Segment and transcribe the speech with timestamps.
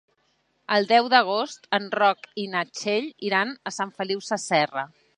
[0.77, 4.89] El deu d'agost en Roc i na Txell iran a Sant Feliu Sasserra.